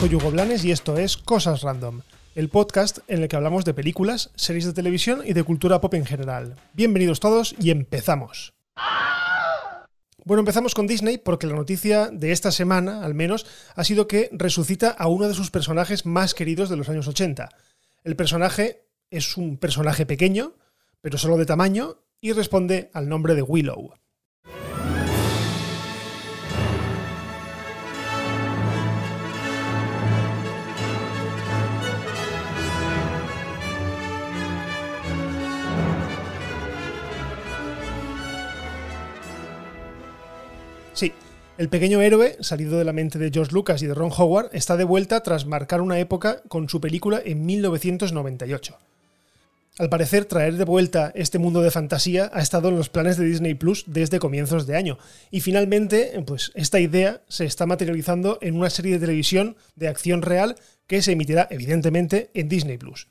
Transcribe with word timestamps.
soy 0.00 0.14
Hugo 0.14 0.30
Blanes 0.30 0.64
y 0.64 0.70
esto 0.72 0.96
es 0.96 1.18
Cosas 1.18 1.60
Random, 1.60 2.00
el 2.34 2.48
podcast 2.48 3.00
en 3.06 3.20
el 3.20 3.28
que 3.28 3.36
hablamos 3.36 3.66
de 3.66 3.74
películas, 3.74 4.30
series 4.34 4.64
de 4.64 4.72
televisión 4.72 5.20
y 5.26 5.34
de 5.34 5.42
cultura 5.42 5.82
pop 5.82 5.92
en 5.92 6.06
general. 6.06 6.56
Bienvenidos 6.72 7.20
todos 7.20 7.54
y 7.60 7.70
empezamos. 7.70 8.54
Bueno, 10.24 10.40
empezamos 10.40 10.74
con 10.74 10.86
Disney 10.86 11.18
porque 11.18 11.46
la 11.46 11.54
noticia 11.54 12.08
de 12.10 12.32
esta 12.32 12.50
semana, 12.50 13.04
al 13.04 13.12
menos, 13.12 13.44
ha 13.76 13.84
sido 13.84 14.08
que 14.08 14.30
resucita 14.32 14.88
a 14.88 15.06
uno 15.06 15.28
de 15.28 15.34
sus 15.34 15.50
personajes 15.50 16.06
más 16.06 16.32
queridos 16.32 16.70
de 16.70 16.78
los 16.78 16.88
años 16.88 17.06
80. 17.06 17.50
El 18.02 18.16
personaje 18.16 18.86
es 19.10 19.36
un 19.36 19.58
personaje 19.58 20.06
pequeño, 20.06 20.54
pero 21.02 21.18
solo 21.18 21.36
de 21.36 21.44
tamaño, 21.44 21.98
y 22.22 22.32
responde 22.32 22.90
al 22.94 23.10
nombre 23.10 23.34
de 23.34 23.42
Willow. 23.42 23.92
Sí, 40.92 41.12
el 41.58 41.68
pequeño 41.68 42.00
héroe, 42.00 42.36
salido 42.40 42.78
de 42.78 42.84
la 42.84 42.92
mente 42.92 43.18
de 43.18 43.30
George 43.30 43.52
Lucas 43.52 43.82
y 43.82 43.86
de 43.86 43.94
Ron 43.94 44.10
Howard, 44.16 44.50
está 44.52 44.76
de 44.76 44.84
vuelta 44.84 45.22
tras 45.22 45.46
marcar 45.46 45.80
una 45.80 45.98
época 45.98 46.42
con 46.48 46.68
su 46.68 46.80
película 46.80 47.20
en 47.24 47.44
1998. 47.44 48.78
Al 49.78 49.88
parecer, 49.88 50.24
traer 50.24 50.56
de 50.56 50.64
vuelta 50.64 51.12
este 51.14 51.38
mundo 51.38 51.62
de 51.62 51.70
fantasía 51.70 52.30
ha 52.34 52.40
estado 52.40 52.68
en 52.68 52.76
los 52.76 52.88
planes 52.88 53.16
de 53.16 53.24
Disney 53.24 53.54
Plus 53.54 53.84
desde 53.86 54.18
comienzos 54.18 54.66
de 54.66 54.76
año. 54.76 54.98
Y 55.30 55.40
finalmente, 55.40 56.22
pues 56.26 56.50
esta 56.54 56.80
idea 56.80 57.22
se 57.28 57.44
está 57.44 57.66
materializando 57.66 58.38
en 58.42 58.56
una 58.56 58.68
serie 58.68 58.92
de 58.92 58.98
televisión 59.00 59.56
de 59.76 59.88
acción 59.88 60.22
real 60.22 60.56
que 60.86 61.02
se 61.02 61.12
emitirá, 61.12 61.46
evidentemente, 61.50 62.30
en 62.34 62.48
Disney 62.48 62.78
Plus. 62.78 63.06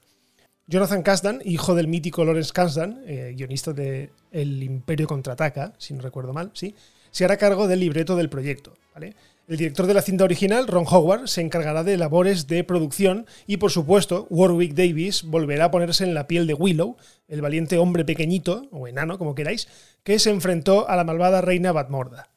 Jonathan 0.68 1.02
Kasdan, 1.02 1.42
hijo 1.44 1.74
del 1.74 1.88
mítico 1.88 2.24
Lawrence 2.26 2.54
Kasdan, 2.54 3.02
eh, 3.08 3.34
guionista 3.36 3.74
de 3.74 4.12
El 4.32 4.62
Imperio 4.62 5.08
contraataca, 5.08 5.74
si 5.80 5.96
no 5.96 6.02
recuerdo 6.02 6.34
mal, 6.34 6.52
sí, 6.54 6.76
se 7.12 7.26
hará 7.26 7.38
cargo 7.38 7.68
del 7.68 7.80
libreto 7.80 8.16
del 8.16 8.30
proyecto. 8.30 8.74
El 9.50 9.58
director 9.58 9.88
de 9.88 9.96
la 9.96 10.04
cinta 10.04 10.26
original, 10.26 10.68
Ron 10.68 10.86
Howard, 10.88 11.28
se 11.28 11.42
encargará 11.42 11.84
de 11.84 11.98
labores 11.98 12.46
de 12.46 12.64
producción 12.64 13.26
y, 13.48 13.58
por 13.58 13.72
supuesto, 13.72 14.28
Warwick 14.30 14.76
Davis 14.76 15.24
volverá 15.24 15.66
a 15.66 15.72
ponerse 15.72 16.04
en 16.04 16.14
la 16.14 16.28
piel 16.28 16.46
de 16.46 16.54
Willow, 16.54 16.98
el 17.28 17.42
valiente 17.42 17.80
hombre 17.80 18.06
pequeñito, 18.06 18.68
o 18.72 18.88
enano, 18.88 19.18
como 19.18 19.34
queráis, 19.34 19.68
que 20.04 20.20
se 20.20 20.30
enfrentó 20.30 20.88
a 20.88 20.96
la 20.96 21.04
malvada 21.04 21.42
reina 21.42 21.72
Batmorda. 21.72 22.30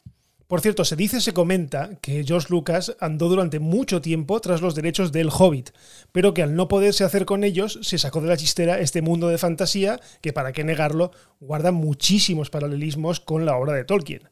Por 0.47 0.61
cierto, 0.63 0.85
se 0.85 0.97
dice, 0.97 1.21
se 1.21 1.35
comenta 1.35 1.99
que 2.01 2.25
George 2.25 2.49
Lucas 2.51 2.97
andó 3.01 3.29
durante 3.29 3.59
mucho 3.59 4.01
tiempo 4.01 4.41
tras 4.41 4.61
los 4.61 4.75
derechos 4.75 5.13
del 5.13 5.29
Hobbit, 5.31 5.71
pero 6.13 6.33
que 6.33 6.43
al 6.43 6.55
no 6.55 6.69
poderse 6.69 7.05
hacer 7.05 7.27
con 7.27 7.45
ellos, 7.45 7.79
se 7.83 7.99
sacó 7.99 8.21
de 8.21 8.29
la 8.29 8.37
chistera 8.37 8.79
este 8.79 9.03
mundo 9.03 9.29
de 9.29 9.39
fantasía 9.39 10.01
que, 10.21 10.33
para 10.33 10.53
qué 10.53 10.65
negarlo, 10.65 11.11
guarda 11.41 11.73
muchísimos 11.73 12.49
paralelismos 12.49 13.21
con 13.21 13.45
la 13.45 13.57
obra 13.57 13.75
de 13.75 13.85
Tolkien. 13.85 14.29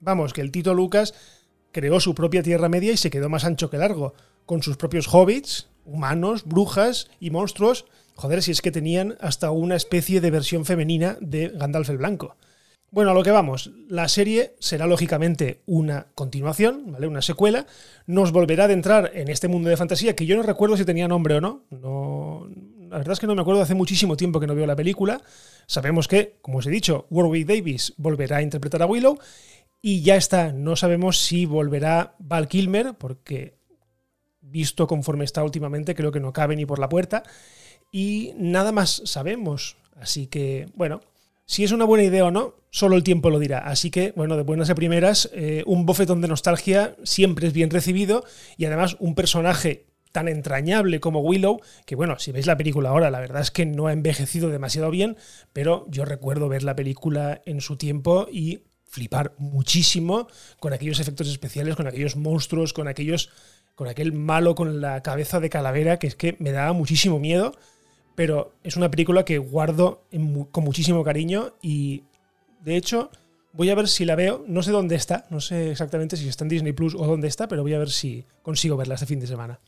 Vamos, 0.00 0.32
que 0.32 0.40
el 0.40 0.50
Tito 0.50 0.74
Lucas 0.74 1.14
creó 1.72 2.00
su 2.00 2.14
propia 2.14 2.42
Tierra 2.42 2.68
Media 2.68 2.92
y 2.92 2.96
se 2.96 3.10
quedó 3.10 3.28
más 3.28 3.44
ancho 3.44 3.70
que 3.70 3.78
largo, 3.78 4.14
con 4.46 4.62
sus 4.62 4.76
propios 4.76 5.12
hobbits, 5.12 5.68
humanos, 5.84 6.44
brujas 6.44 7.10
y 7.20 7.30
monstruos. 7.30 7.86
Joder, 8.14 8.42
si 8.42 8.50
es 8.50 8.62
que 8.62 8.70
tenían 8.70 9.16
hasta 9.20 9.50
una 9.50 9.76
especie 9.76 10.20
de 10.20 10.30
versión 10.30 10.64
femenina 10.64 11.16
de 11.20 11.48
Gandalf 11.48 11.90
el 11.90 11.98
Blanco. 11.98 12.36
Bueno, 12.90 13.10
a 13.10 13.14
lo 13.14 13.22
que 13.22 13.30
vamos, 13.30 13.70
la 13.88 14.08
serie 14.08 14.54
será 14.60 14.86
lógicamente 14.86 15.60
una 15.66 16.06
continuación, 16.14 16.92
¿vale? 16.92 17.06
Una 17.06 17.20
secuela. 17.20 17.66
Nos 18.06 18.32
volverá 18.32 18.64
a 18.64 18.66
adentrar 18.66 19.10
en 19.14 19.28
este 19.28 19.46
mundo 19.46 19.68
de 19.68 19.76
fantasía 19.76 20.16
que 20.16 20.24
yo 20.24 20.36
no 20.36 20.42
recuerdo 20.42 20.76
si 20.76 20.86
tenía 20.86 21.06
nombre 21.06 21.34
o 21.34 21.40
no. 21.42 21.64
no. 21.70 22.48
La 22.88 22.96
verdad 22.96 23.12
es 23.12 23.20
que 23.20 23.26
no 23.26 23.34
me 23.34 23.42
acuerdo, 23.42 23.60
hace 23.60 23.74
muchísimo 23.74 24.16
tiempo 24.16 24.40
que 24.40 24.46
no 24.46 24.54
veo 24.54 24.66
la 24.66 24.74
película. 24.74 25.20
Sabemos 25.66 26.08
que, 26.08 26.38
como 26.40 26.58
os 26.58 26.66
he 26.66 26.70
dicho, 26.70 27.06
Warwick 27.10 27.46
Davis 27.46 27.92
volverá 27.98 28.38
a 28.38 28.42
interpretar 28.42 28.80
a 28.80 28.86
Willow 28.86 29.18
y 29.80 30.02
ya 30.02 30.16
está, 30.16 30.52
no 30.52 30.76
sabemos 30.76 31.18
si 31.18 31.46
volverá 31.46 32.14
Val 32.18 32.48
Kilmer, 32.48 32.94
porque 32.98 33.58
visto 34.40 34.86
conforme 34.86 35.24
está 35.24 35.44
últimamente, 35.44 35.94
creo 35.94 36.12
que 36.12 36.20
no 36.20 36.32
cabe 36.32 36.56
ni 36.56 36.66
por 36.66 36.78
la 36.78 36.88
puerta. 36.88 37.22
Y 37.92 38.32
nada 38.36 38.72
más 38.72 39.02
sabemos. 39.04 39.76
Así 39.96 40.26
que, 40.26 40.66
bueno, 40.74 41.00
si 41.46 41.64
es 41.64 41.72
una 41.72 41.84
buena 41.84 42.04
idea 42.04 42.24
o 42.24 42.30
no, 42.30 42.54
solo 42.70 42.96
el 42.96 43.04
tiempo 43.04 43.30
lo 43.30 43.38
dirá. 43.38 43.58
Así 43.60 43.90
que, 43.90 44.12
bueno, 44.16 44.36
de 44.36 44.42
buenas 44.42 44.70
a 44.70 44.74
primeras, 44.74 45.30
eh, 45.32 45.62
un 45.66 45.86
bofetón 45.86 46.20
de 46.20 46.28
nostalgia 46.28 46.96
siempre 47.04 47.46
es 47.46 47.52
bien 47.52 47.70
recibido 47.70 48.24
y 48.56 48.64
además 48.64 48.96
un 49.00 49.14
personaje 49.14 49.86
tan 50.12 50.28
entrañable 50.28 51.00
como 51.00 51.20
Willow, 51.20 51.60
que 51.84 51.94
bueno, 51.94 52.18
si 52.18 52.32
veis 52.32 52.46
la 52.46 52.56
película 52.56 52.90
ahora, 52.90 53.10
la 53.10 53.20
verdad 53.20 53.42
es 53.42 53.50
que 53.50 53.66
no 53.66 53.86
ha 53.86 53.92
envejecido 53.92 54.48
demasiado 54.48 54.90
bien, 54.90 55.16
pero 55.52 55.86
yo 55.88 56.04
recuerdo 56.04 56.48
ver 56.48 56.62
la 56.62 56.74
película 56.74 57.42
en 57.44 57.60
su 57.60 57.76
tiempo 57.76 58.26
y 58.30 58.60
flipar 58.88 59.34
muchísimo 59.38 60.28
con 60.58 60.72
aquellos 60.72 61.00
efectos 61.00 61.28
especiales, 61.28 61.76
con 61.76 61.86
aquellos 61.86 62.16
monstruos, 62.16 62.72
con 62.72 62.88
aquellos 62.88 63.30
con 63.74 63.86
aquel 63.86 64.12
malo 64.12 64.56
con 64.56 64.80
la 64.80 65.02
cabeza 65.04 65.38
de 65.38 65.50
calavera 65.50 66.00
que 66.00 66.08
es 66.08 66.16
que 66.16 66.36
me 66.40 66.50
daba 66.50 66.72
muchísimo 66.72 67.20
miedo, 67.20 67.54
pero 68.16 68.52
es 68.64 68.76
una 68.76 68.90
película 68.90 69.24
que 69.24 69.38
guardo 69.38 70.02
con 70.50 70.64
muchísimo 70.64 71.04
cariño 71.04 71.54
y 71.62 72.02
de 72.60 72.76
hecho 72.76 73.10
voy 73.52 73.70
a 73.70 73.76
ver 73.76 73.86
si 73.86 74.04
la 74.04 74.16
veo, 74.16 74.44
no 74.48 74.62
sé 74.62 74.72
dónde 74.72 74.96
está, 74.96 75.26
no 75.30 75.40
sé 75.40 75.70
exactamente 75.70 76.16
si 76.16 76.28
está 76.28 76.44
en 76.44 76.48
Disney 76.48 76.72
Plus 76.72 76.94
o 76.94 77.06
dónde 77.06 77.28
está, 77.28 77.46
pero 77.46 77.62
voy 77.62 77.74
a 77.74 77.78
ver 77.78 77.90
si 77.90 78.24
consigo 78.42 78.76
verla 78.76 78.94
este 78.94 79.06
fin 79.06 79.20
de 79.20 79.26
semana. 79.26 79.60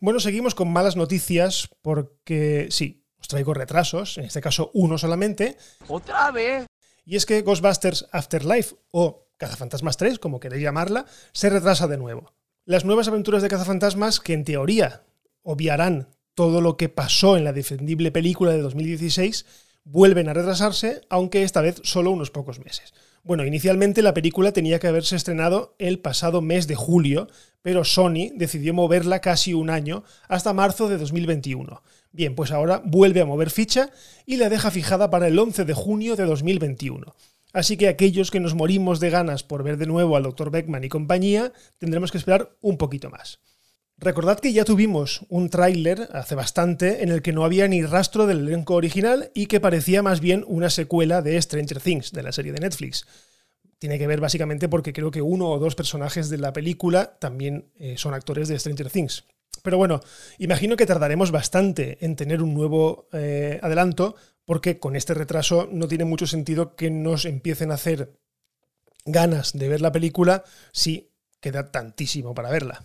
Bueno, 0.00 0.20
seguimos 0.20 0.54
con 0.54 0.72
malas 0.72 0.96
noticias 0.96 1.68
porque 1.80 2.66
sí, 2.70 3.04
os 3.20 3.28
traigo 3.28 3.54
retrasos, 3.54 4.18
en 4.18 4.24
este 4.24 4.40
caso 4.40 4.70
uno 4.74 4.98
solamente. 4.98 5.56
¿Otra 5.88 6.30
vez? 6.32 6.66
Y 7.06 7.16
es 7.16 7.24
que 7.24 7.40
Ghostbusters 7.42 8.08
Afterlife, 8.10 8.74
o 8.90 9.28
Cazafantasmas 9.38 9.96
3, 9.96 10.18
como 10.18 10.40
queréis 10.40 10.62
llamarla, 10.62 11.06
se 11.32 11.48
retrasa 11.48 11.86
de 11.86 11.96
nuevo. 11.96 12.34
Las 12.64 12.84
nuevas 12.84 13.06
aventuras 13.06 13.42
de 13.42 13.48
Cazafantasmas, 13.48 14.18
que 14.18 14.32
en 14.32 14.44
teoría 14.44 15.04
obviarán 15.42 16.08
todo 16.34 16.60
lo 16.60 16.76
que 16.76 16.88
pasó 16.88 17.36
en 17.36 17.44
la 17.44 17.52
defendible 17.52 18.10
película 18.10 18.50
de 18.50 18.60
2016, 18.60 19.46
vuelven 19.84 20.28
a 20.28 20.34
retrasarse, 20.34 21.02
aunque 21.08 21.44
esta 21.44 21.60
vez 21.60 21.80
solo 21.84 22.10
unos 22.10 22.32
pocos 22.32 22.58
meses. 22.58 22.92
Bueno, 23.22 23.44
inicialmente 23.44 24.02
la 24.02 24.14
película 24.14 24.52
tenía 24.52 24.78
que 24.80 24.88
haberse 24.88 25.14
estrenado 25.14 25.76
el 25.78 26.00
pasado 26.00 26.42
mes 26.42 26.66
de 26.66 26.74
julio, 26.74 27.28
pero 27.62 27.84
Sony 27.84 28.30
decidió 28.34 28.74
moverla 28.74 29.20
casi 29.20 29.54
un 29.54 29.70
año 29.70 30.02
hasta 30.28 30.52
marzo 30.52 30.88
de 30.88 30.98
2021. 30.98 31.82
Bien, 32.16 32.34
pues 32.34 32.50
ahora 32.50 32.80
vuelve 32.82 33.20
a 33.20 33.26
mover 33.26 33.50
ficha 33.50 33.90
y 34.24 34.38
la 34.38 34.48
deja 34.48 34.70
fijada 34.70 35.10
para 35.10 35.28
el 35.28 35.38
11 35.38 35.66
de 35.66 35.74
junio 35.74 36.16
de 36.16 36.24
2021. 36.24 37.14
Así 37.52 37.76
que 37.76 37.88
aquellos 37.88 38.30
que 38.30 38.40
nos 38.40 38.54
morimos 38.54 39.00
de 39.00 39.10
ganas 39.10 39.42
por 39.42 39.62
ver 39.62 39.76
de 39.76 39.84
nuevo 39.84 40.16
al 40.16 40.22
Dr. 40.22 40.50
Beckman 40.50 40.82
y 40.82 40.88
compañía, 40.88 41.52
tendremos 41.76 42.10
que 42.10 42.16
esperar 42.16 42.56
un 42.62 42.78
poquito 42.78 43.10
más. 43.10 43.40
Recordad 43.98 44.40
que 44.40 44.54
ya 44.54 44.64
tuvimos 44.64 45.26
un 45.28 45.50
tráiler 45.50 46.08
hace 46.14 46.34
bastante 46.34 47.02
en 47.02 47.10
el 47.10 47.20
que 47.20 47.34
no 47.34 47.44
había 47.44 47.68
ni 47.68 47.82
rastro 47.82 48.26
del 48.26 48.48
elenco 48.48 48.76
original 48.76 49.30
y 49.34 49.44
que 49.44 49.60
parecía 49.60 50.02
más 50.02 50.20
bien 50.20 50.42
una 50.48 50.70
secuela 50.70 51.20
de 51.20 51.40
Stranger 51.42 51.82
Things, 51.82 52.12
de 52.12 52.22
la 52.22 52.32
serie 52.32 52.52
de 52.52 52.60
Netflix. 52.60 53.06
Tiene 53.78 53.98
que 53.98 54.06
ver 54.06 54.20
básicamente 54.20 54.70
porque 54.70 54.94
creo 54.94 55.10
que 55.10 55.20
uno 55.20 55.50
o 55.50 55.58
dos 55.58 55.74
personajes 55.74 56.30
de 56.30 56.38
la 56.38 56.54
película 56.54 57.18
también 57.18 57.72
eh, 57.78 57.96
son 57.98 58.14
actores 58.14 58.48
de 58.48 58.58
Stranger 58.58 58.88
Things. 58.88 59.26
Pero 59.62 59.78
bueno, 59.78 60.00
imagino 60.38 60.76
que 60.76 60.86
tardaremos 60.86 61.32
bastante 61.32 62.04
en 62.04 62.14
tener 62.16 62.42
un 62.42 62.54
nuevo 62.54 63.08
eh, 63.12 63.58
adelanto 63.62 64.14
porque 64.44 64.78
con 64.78 64.94
este 64.94 65.12
retraso 65.12 65.68
no 65.70 65.88
tiene 65.88 66.04
mucho 66.04 66.26
sentido 66.26 66.76
que 66.76 66.90
nos 66.90 67.24
empiecen 67.24 67.70
a 67.70 67.74
hacer 67.74 68.16
ganas 69.04 69.52
de 69.52 69.68
ver 69.68 69.80
la 69.80 69.92
película 69.92 70.44
si 70.72 71.10
queda 71.40 71.70
tantísimo 71.70 72.34
para 72.34 72.50
verla. 72.50 72.84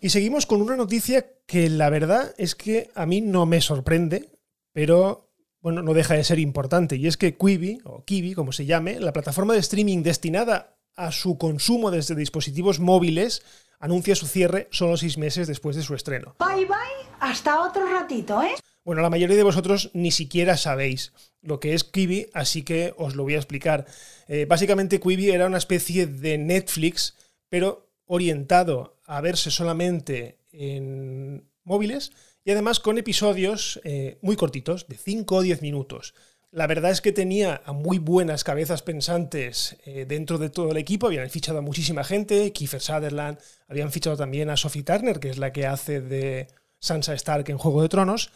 Y 0.00 0.10
seguimos 0.10 0.46
con 0.46 0.60
una 0.60 0.76
noticia 0.76 1.26
que 1.46 1.68
la 1.70 1.88
verdad 1.88 2.34
es 2.36 2.56
que 2.56 2.90
a 2.96 3.06
mí 3.06 3.20
no 3.20 3.46
me 3.46 3.60
sorprende, 3.60 4.30
pero 4.72 5.32
bueno, 5.60 5.80
no 5.82 5.94
deja 5.94 6.14
de 6.14 6.24
ser 6.24 6.40
importante. 6.40 6.96
Y 6.96 7.06
es 7.06 7.16
que 7.16 7.36
Quibi, 7.36 7.80
o 7.84 8.04
Kiwi, 8.04 8.34
como 8.34 8.50
se 8.50 8.66
llame, 8.66 8.98
la 8.98 9.12
plataforma 9.12 9.54
de 9.54 9.60
streaming 9.60 10.02
destinada 10.02 10.71
a 10.96 11.12
su 11.12 11.38
consumo 11.38 11.90
desde 11.90 12.14
dispositivos 12.14 12.80
móviles, 12.80 13.42
anuncia 13.78 14.14
su 14.14 14.26
cierre 14.26 14.68
solo 14.70 14.96
seis 14.96 15.18
meses 15.18 15.48
después 15.48 15.76
de 15.76 15.82
su 15.82 15.94
estreno. 15.94 16.36
Bye 16.38 16.66
bye, 16.66 17.10
hasta 17.20 17.62
otro 17.62 17.86
ratito, 17.86 18.42
¿eh? 18.42 18.54
Bueno, 18.84 19.02
la 19.02 19.10
mayoría 19.10 19.36
de 19.36 19.42
vosotros 19.44 19.90
ni 19.94 20.10
siquiera 20.10 20.56
sabéis 20.56 21.12
lo 21.40 21.60
que 21.60 21.74
es 21.74 21.84
Quibi, 21.84 22.28
así 22.34 22.62
que 22.62 22.94
os 22.96 23.14
lo 23.14 23.22
voy 23.22 23.34
a 23.34 23.38
explicar. 23.38 23.86
Eh, 24.26 24.46
básicamente 24.48 25.00
Quibi 25.00 25.30
era 25.30 25.46
una 25.46 25.58
especie 25.58 26.06
de 26.06 26.38
Netflix, 26.38 27.16
pero 27.48 27.92
orientado 28.06 29.00
a 29.06 29.20
verse 29.20 29.50
solamente 29.50 30.38
en 30.50 31.48
móviles 31.64 32.12
y 32.44 32.50
además 32.50 32.80
con 32.80 32.98
episodios 32.98 33.80
eh, 33.84 34.18
muy 34.20 34.36
cortitos, 34.36 34.88
de 34.88 34.96
5 34.96 35.36
o 35.36 35.42
10 35.42 35.62
minutos. 35.62 36.14
La 36.52 36.66
verdad 36.66 36.90
es 36.90 37.00
que 37.00 37.12
tenía 37.12 37.62
a 37.64 37.72
muy 37.72 37.96
buenas 37.98 38.44
cabezas 38.44 38.82
pensantes 38.82 39.78
eh, 39.86 40.04
dentro 40.06 40.36
de 40.36 40.50
todo 40.50 40.70
el 40.70 40.76
equipo. 40.76 41.06
Habían 41.06 41.30
fichado 41.30 41.58
a 41.58 41.62
muchísima 41.62 42.04
gente, 42.04 42.52
Kiefer 42.52 42.82
Sutherland, 42.82 43.38
habían 43.68 43.90
fichado 43.90 44.18
también 44.18 44.50
a 44.50 44.58
Sophie 44.58 44.82
Turner, 44.82 45.18
que 45.18 45.30
es 45.30 45.38
la 45.38 45.50
que 45.50 45.66
hace 45.66 46.02
de 46.02 46.48
Sansa 46.78 47.14
Stark 47.14 47.48
en 47.48 47.56
Juego 47.56 47.80
de 47.80 47.88
Tronos. 47.88 48.32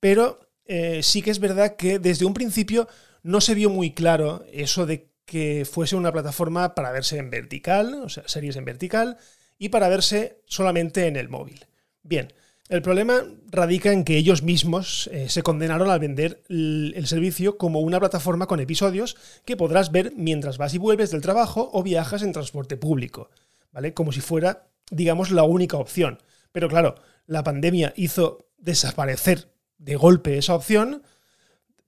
Pero 0.00 0.40
eh, 0.64 1.04
sí 1.04 1.22
que 1.22 1.30
es 1.30 1.38
verdad 1.38 1.76
que 1.76 2.00
desde 2.00 2.24
un 2.24 2.34
principio 2.34 2.88
no 3.22 3.40
se 3.40 3.54
vio 3.54 3.70
muy 3.70 3.92
claro 3.94 4.44
eso 4.52 4.84
de 4.84 5.12
que 5.24 5.64
fuese 5.64 5.94
una 5.94 6.12
plataforma 6.12 6.74
para 6.74 6.90
verse 6.90 7.18
en 7.18 7.30
vertical, 7.30 7.94
o 8.02 8.08
sea, 8.08 8.26
series 8.26 8.56
en 8.56 8.64
vertical, 8.64 9.16
y 9.58 9.68
para 9.68 9.88
verse 9.88 10.42
solamente 10.46 11.06
en 11.06 11.14
el 11.14 11.28
móvil. 11.28 11.66
Bien, 12.02 12.32
el 12.70 12.80
problema 12.80 13.22
radica 13.50 13.92
en 13.92 14.04
que 14.04 14.16
ellos 14.16 14.42
mismos 14.42 15.08
eh, 15.12 15.28
se 15.28 15.42
condenaron 15.42 15.90
al 15.90 16.00
vender 16.00 16.42
el, 16.48 17.06
servicio 17.06 17.58
como 17.58 17.80
una 17.80 18.00
plataforma 18.00 18.46
con 18.46 18.58
episodios 18.58 19.16
que 19.44 19.56
podrás 19.56 19.92
ver 19.92 20.14
mientras 20.16 20.56
vas 20.56 20.72
y 20.72 20.78
vuelves 20.78 21.10
del 21.10 21.20
trabajo 21.20 21.68
o 21.72 21.82
viajas 21.82 22.22
en 22.22 22.32
transporte 22.32 22.78
público, 22.78 23.30
¿vale? 23.70 23.92
Como 23.92 24.12
si 24.12 24.22
fuera, 24.22 24.66
digamos, 24.90 25.30
la 25.30 25.42
única 25.42 25.76
opción. 25.76 26.22
Pero 26.52 26.68
claro, 26.68 26.94
la 27.26 27.44
pandemia 27.44 27.92
hizo 27.96 28.48
desaparecer 28.56 29.50
de 29.76 29.96
golpe 29.96 30.38
esa 30.38 30.54
opción 30.54 31.02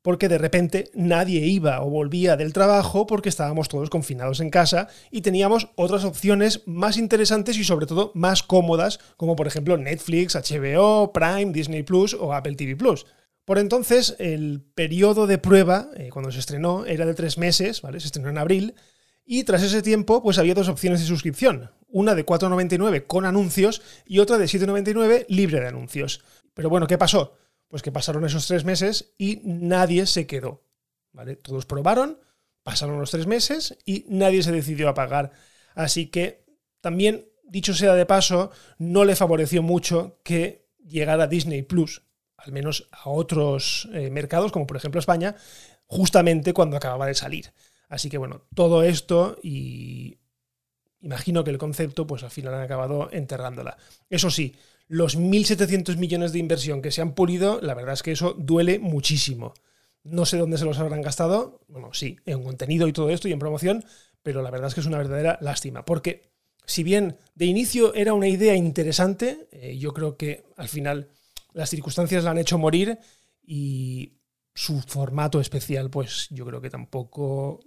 porque 0.06 0.29
de 0.29 0.38
repente 0.38 0.88
nadie 0.94 1.44
iba 1.47 1.82
o 1.82 1.91
volvía 1.91 2.37
del 2.37 2.53
trabajo 2.53 3.08
porque 3.08 3.29
estábamos 3.29 3.69
todos 3.69 3.91
confinados 3.91 4.38
en 4.38 4.50
casa 4.50 4.87
y 5.11 5.23
teníamos 5.23 5.70
otras 5.75 6.05
opciones 6.05 6.62
más 6.64 6.97
interesantes 6.97 7.58
y 7.58 7.64
sobre 7.64 7.87
todo 7.87 8.12
más 8.14 8.44
cómodas, 8.44 9.00
como 9.17 9.35
por 9.35 9.49
ejemplo 9.49 9.76
Netflix, 9.76 10.37
HBO, 10.37 11.12
Prime, 11.12 11.47
Disney 11.47 11.82
Plus 11.82 12.14
o 12.14 12.32
Apple 12.32 12.55
TV 12.55 12.76
Plus. 12.76 13.05
Por 13.44 13.58
entonces, 13.58 14.14
el 14.20 14.62
periodo 14.76 15.26
de 15.26 15.38
prueba, 15.38 15.88
eh, 15.97 16.11
cuando 16.12 16.31
se 16.31 16.38
estrenó, 16.38 16.87
era 16.87 17.05
de 17.05 17.14
tres 17.14 17.37
meses, 17.37 17.82
¿vale? 17.82 17.99
Se 17.99 18.06
estrenó 18.06 18.29
en 18.29 18.38
abril, 18.38 18.76
y 19.25 19.43
tras 19.43 19.64
ese 19.64 19.82
tiempo, 19.82 20.23
pues 20.23 20.38
había 20.38 20.55
dos 20.55 20.69
opciones 20.69 21.00
de 21.00 21.06
suscripción. 21.06 21.73
Una 21.88 22.14
de 22.14 22.25
4,99 22.25 23.09
con 23.09 23.25
anuncios 23.25 23.82
y 24.06 24.20
otra 24.20 24.38
de 24.38 24.44
7,99 24.44 25.26
libre 25.29 25.59
de 25.59 25.67
anuncios. 25.67 26.23
Pero 26.55 26.70
bueno, 26.70 26.87
¿qué 26.87 26.97
pasó? 26.97 27.37
Pues 27.69 27.83
que 27.83 27.93
pasaron 27.93 28.25
esos 28.25 28.47
tres 28.47 28.65
meses 28.65 29.15
y 29.19 29.41
nadie 29.45 30.07
se 30.07 30.27
quedó. 30.27 30.65
¿vale? 31.13 31.37
Todos 31.37 31.67
probaron, 31.67 32.21
pasaron 32.63 33.01
los 33.01 33.11
tres 33.11 33.27
meses 33.27 33.79
y 33.85 34.05
nadie 34.09 34.43
se 34.43 34.53
decidió 34.53 34.89
a 34.89 34.95
pagar. 34.95 35.33
Así 35.75 36.07
que 36.09 36.45
también, 36.81 37.29
dicho 37.45 37.75
sea 37.75 37.95
de 37.95 38.07
paso, 38.07 38.51
no 38.79 39.05
le 39.05 39.17
favoreció 39.17 39.63
mucho 39.63 40.21
que 40.23 40.69
llegara 40.85 41.27
Disney 41.27 41.63
Plus, 41.63 42.03
al 42.37 42.53
menos 42.53 42.89
a 42.93 43.09
otros 43.09 43.89
eh, 43.93 44.11
mercados, 44.11 44.53
como 44.53 44.67
por 44.67 44.77
ejemplo 44.77 45.01
España, 45.01 45.35
justamente 45.87 46.53
cuando 46.53 46.77
acababa 46.77 47.07
de 47.07 47.15
salir. 47.15 47.53
Así 47.89 48.11
que 48.11 48.19
bueno, 48.19 48.43
todo 48.55 48.83
esto 48.83 49.39
y 49.43 50.19
imagino 51.01 51.45
que 51.45 51.51
el 51.51 51.59
concepto, 51.59 52.07
pues 52.07 52.23
al 52.25 52.31
final 52.31 52.55
han 52.55 52.62
acabado 52.62 53.09
enterrándola. 53.12 53.77
Eso 54.11 54.31
sí, 54.31 54.55
los 54.88 55.19
1.700 55.19 55.97
millones 55.97 56.33
de 56.33 56.38
inversión 56.38 56.83
que 56.83 56.91
se 56.91 57.03
han 57.03 57.15
pulido, 57.15 57.61
la 57.61 57.75
verdad 57.75 57.94
es 57.94 58.03
que 58.03 58.12
eso 58.12 58.35
duele 58.35 58.79
muchísimo. 58.79 59.55
No 60.05 60.25
sé 60.25 60.37
dónde 60.37 60.59
se 60.59 60.65
los 60.65 60.79
habrán 60.79 61.03
gastado, 61.03 61.61
bueno, 61.69 61.91
sí, 61.93 62.17
en 62.27 62.44
contenido 62.44 62.87
y 62.87 62.93
todo 62.93 63.11
esto 63.11 63.29
y 63.29 63.33
en 63.33 63.38
promoción, 63.38 63.85
pero 64.23 64.43
la 64.43 64.50
verdad 64.50 64.69
es 64.69 64.75
que 64.75 64.81
es 64.81 64.87
una 64.87 64.99
verdadera 64.99 65.38
lástima, 65.41 65.85
porque 65.85 66.31
si 66.65 66.83
bien 66.83 67.19
de 67.35 67.47
inicio 67.47 67.94
era 67.94 68.15
una 68.15 68.29
idea 68.29 68.55
interesante, 68.55 69.49
eh, 69.53 69.77
yo 69.79 69.93
creo 69.93 70.17
que 70.17 70.44
al 70.56 70.69
final 70.69 71.09
las 71.53 71.71
circunstancias 71.71 72.25
la 72.25 72.31
han 72.31 72.38
hecho 72.38 72.59
morir 72.59 72.99
y 73.43 74.19
su 74.55 74.81
formato 74.81 75.41
especial, 75.41 75.91
pues 75.91 76.29
yo 76.31 76.47
creo 76.47 76.61
que 76.61 76.71
tampoco 76.71 77.61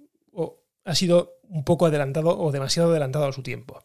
ha 0.86 0.96
sido 0.96 1.40
un 1.44 1.64
poco 1.64 1.86
adelantado 1.86 2.38
o 2.38 2.52
demasiado 2.52 2.92
adelantado 2.92 3.26
a 3.26 3.34
su 3.34 3.44
tiempo. 3.44 3.84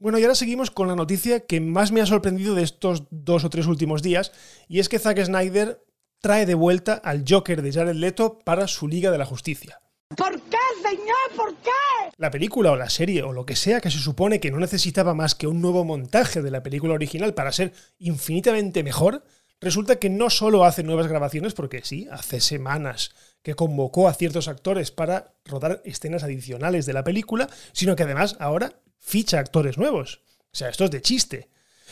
Bueno, 0.00 0.18
y 0.18 0.22
ahora 0.22 0.34
seguimos 0.34 0.70
con 0.70 0.88
la 0.88 0.96
noticia 0.96 1.40
que 1.40 1.60
más 1.60 1.92
me 1.92 2.00
ha 2.00 2.06
sorprendido 2.06 2.54
de 2.54 2.62
estos 2.62 3.04
dos 3.10 3.44
o 3.44 3.50
tres 3.50 3.66
últimos 3.66 4.00
días, 4.00 4.32
y 4.66 4.80
es 4.80 4.88
que 4.88 4.98
Zack 4.98 5.22
Snyder 5.22 5.84
trae 6.22 6.46
de 6.46 6.54
vuelta 6.54 6.94
al 6.94 7.22
Joker 7.28 7.60
de 7.60 7.70
Jared 7.70 7.96
Leto 7.96 8.38
para 8.42 8.66
su 8.66 8.88
Liga 8.88 9.10
de 9.10 9.18
la 9.18 9.26
Justicia. 9.26 9.82
¿Por 10.16 10.40
qué, 10.40 10.56
señor? 10.82 11.36
¿Por 11.36 11.54
qué? 11.56 11.70
La 12.16 12.30
película 12.30 12.70
o 12.70 12.76
la 12.76 12.88
serie 12.88 13.22
o 13.22 13.34
lo 13.34 13.44
que 13.44 13.56
sea 13.56 13.82
que 13.82 13.90
se 13.90 13.98
supone 13.98 14.40
que 14.40 14.50
no 14.50 14.58
necesitaba 14.58 15.12
más 15.12 15.34
que 15.34 15.46
un 15.46 15.60
nuevo 15.60 15.84
montaje 15.84 16.40
de 16.40 16.50
la 16.50 16.62
película 16.62 16.94
original 16.94 17.34
para 17.34 17.52
ser 17.52 17.74
infinitamente 17.98 18.82
mejor, 18.82 19.22
resulta 19.60 19.96
que 19.96 20.08
no 20.08 20.30
solo 20.30 20.64
hace 20.64 20.82
nuevas 20.82 21.08
grabaciones, 21.08 21.52
porque 21.52 21.82
sí, 21.84 22.08
hace 22.10 22.40
semanas 22.40 23.14
que 23.42 23.54
convocó 23.54 24.08
a 24.08 24.14
ciertos 24.14 24.48
actores 24.48 24.92
para 24.92 25.34
rodar 25.44 25.82
escenas 25.84 26.22
adicionales 26.22 26.86
de 26.86 26.94
la 26.94 27.04
película, 27.04 27.50
sino 27.72 27.96
que 27.96 28.04
además 28.04 28.38
ahora 28.40 28.80
ficha 29.00 29.40
actores 29.40 29.78
nuevos. 29.78 30.22
O 30.52 30.56
sea, 30.56 30.68
esto 30.68 30.84
es 30.84 30.90
de 30.90 31.02
chiste. 31.02 31.48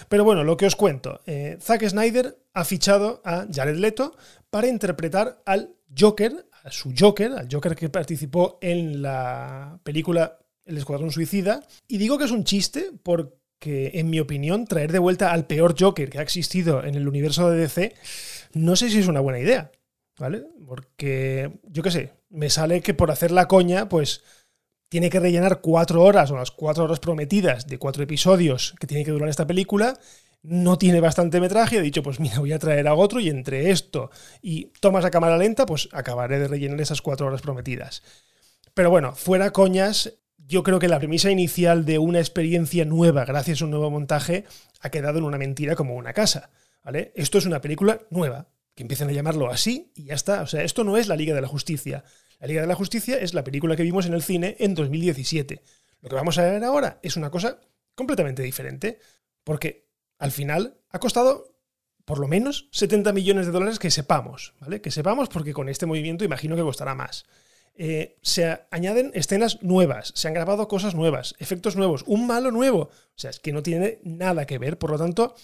Pero 0.09 0.25
bueno, 0.25 0.45
lo 0.45 0.57
que 0.57 0.67
os 0.67 0.77
cuento. 0.77 1.21
Eh, 1.27 1.59
Zack 1.61 1.89
Snyder 1.89 2.39
ha 2.55 2.65
fichado 2.65 3.21
a 3.25 3.47
Jared 3.53 3.77
Leto 3.77 4.17
para 4.51 4.69
interpretar 4.69 5.43
al 5.45 5.75
Joker, 5.97 6.47
a 6.63 6.71
su 6.71 6.93
Joker, 6.97 7.33
al 7.33 7.49
Joker 7.51 7.75
que 7.75 7.89
participó 7.89 8.59
en 8.61 9.03
la 9.03 9.81
película 9.83 10.39
El 10.65 10.79
Escuadrón 10.79 11.11
Suicida. 11.11 11.65
Y 11.87 11.99
digo 11.99 12.19
que 12.19 12.25
es 12.25 12.31
un 12.31 12.45
chiste 12.45 12.93
porque, 13.03 13.93
en 13.95 14.11
mi 14.11 14.21
opinión, 14.21 14.67
traer 14.67 14.93
de 14.93 14.99
vuelta 14.99 15.33
al 15.33 15.47
peor 15.47 15.75
Joker 15.79 16.11
que 16.11 16.19
ha 16.19 16.23
existido 16.23 16.85
en 16.85 16.95
el 16.95 17.09
universo 17.09 17.51
de 17.51 17.59
DC, 17.59 17.95
no 18.55 18.77
sé 18.77 18.91
si 18.91 18.99
es 18.99 19.09
una 19.09 19.21
buena 19.21 19.41
idea. 19.41 19.73
¿Vale? 20.19 20.43
Porque, 20.67 21.61
yo 21.63 21.83
qué 21.85 21.93
sé, 21.93 22.13
me 22.29 22.51
sale 22.51 22.81
que 22.81 22.93
por 22.93 23.13
hacer 23.13 23.31
la 23.31 23.47
coña, 23.47 23.89
pues 23.89 24.25
tiene 24.89 25.11
que 25.11 25.21
rellenar 25.21 25.61
cuatro 25.61 26.03
horas 26.03 26.31
o 26.31 26.37
las 26.37 26.51
cuatro 26.51 26.85
horas 26.85 27.01
prometidas 27.01 27.67
de 27.67 27.79
cuatro 27.79 28.03
episodios 28.03 28.75
que 28.81 28.87
tiene 28.87 29.05
que 29.05 29.11
durar 29.11 29.29
esta 29.29 29.47
película, 29.47 29.99
no 30.43 30.79
tiene 30.79 31.01
bastante 31.01 31.41
metraje, 31.41 31.79
he 31.79 31.83
dicho, 31.83 32.03
pues 32.03 32.21
mira, 32.21 32.39
voy 32.39 32.53
a 32.53 32.59
traer 32.59 32.89
a 32.89 32.95
otro 32.95 33.21
y 33.21 33.29
entre 33.29 33.71
esto 33.71 34.11
y 34.41 34.67
tomas 34.81 35.05
a 35.05 35.11
cámara 35.11 35.37
lenta, 35.37 35.67
pues 35.67 35.89
acabaré 35.93 36.39
de 36.39 36.49
rellenar 36.49 36.81
esas 36.81 37.03
cuatro 37.03 37.27
horas 37.27 37.43
prometidas. 37.43 38.03
Pero 38.75 38.91
bueno, 38.91 39.15
fuera 39.15 39.51
coñas, 39.53 40.15
yo 40.37 40.63
creo 40.63 40.79
que 40.79 40.89
la 40.89 40.99
premisa 40.99 41.31
inicial 41.31 41.85
de 41.85 41.99
una 41.99 42.21
experiencia 42.21 42.85
nueva 42.85 43.25
gracias 43.25 43.61
a 43.61 43.65
un 43.65 43.73
nuevo 43.73 43.91
montaje 43.91 44.45
ha 44.81 44.91
quedado 44.91 45.19
en 45.19 45.25
una 45.25 45.39
mentira 45.39 45.75
como 45.75 45.97
una 45.97 46.13
casa. 46.13 46.51
¿vale? 46.83 47.13
Esto 47.15 47.39
es 47.39 47.45
una 47.45 47.61
película 47.61 48.01
nueva, 48.11 48.49
que 48.75 48.83
empiecen 48.83 49.09
a 49.09 49.13
llamarlo 49.13 49.51
así 49.51 49.93
y 49.95 50.05
ya 50.05 50.15
está. 50.15 50.43
O 50.43 50.47
sea, 50.47 50.63
esto 50.63 50.85
no 50.85 50.97
es 50.97 51.09
la 51.09 51.17
Liga 51.17 51.35
de 51.35 51.43
la 51.43 51.49
Justicia. 51.49 52.05
La 52.39 52.47
Liga 52.47 52.61
de 52.61 52.67
la 52.67 52.75
Justicia 52.75 53.19
es 53.19 53.35
la 53.35 53.45
película 53.45 53.77
que 53.77 53.83
vimos 53.83 54.07
en 54.07 54.15
el 54.15 54.23
cine 54.23 54.57
en 54.59 54.75
2017. 54.75 55.63
Lo 56.01 56.09
que 56.09 56.15
vamos 56.15 56.39
a 56.39 56.43
ver 56.43 56.63
ahora 56.63 57.01
es 57.03 57.17
una 57.17 57.31
cosa 57.31 57.61
completamente 57.95 58.43
diferente, 58.43 58.99
porque 59.43 59.89
al 60.19 60.31
final 60.31 60.79
ha 60.91 61.01
costado 61.01 61.57
por 62.05 62.19
lo 62.19 62.29
menos 62.29 62.69
70 62.73 63.13
millones 63.13 63.47
de 63.47 63.53
dólares 63.53 63.79
que 63.79 63.91
sepamos, 63.91 64.55
¿vale? 64.61 64.81
Que 64.81 64.91
sepamos 64.91 65.29
porque 65.29 65.53
con 65.53 65.69
este 65.69 65.85
movimiento 65.85 66.25
imagino 66.25 66.57
que 66.57 66.63
costará 66.63 66.95
más. 66.95 67.27
Eh, 67.75 68.19
se 68.23 68.59
añaden 68.71 69.11
escenas 69.15 69.63
nuevas, 69.63 70.13
se 70.15 70.27
han 70.27 70.35
grabado 70.35 70.69
cosas 70.69 70.95
nuevas, 70.95 71.35
efectos 71.39 71.77
nuevos, 71.77 72.05
un 72.07 72.27
malo 72.27 72.51
nuevo. 72.51 72.83
O 72.83 72.91
sea, 73.15 73.31
es 73.31 73.41
que 73.41 73.53
no 73.53 73.63
tiene 73.63 74.01
nada 74.05 74.47
que 74.47 74.59
ver. 74.59 74.79
Por 74.79 74.91
lo 74.91 74.99
tanto, 74.99 75.35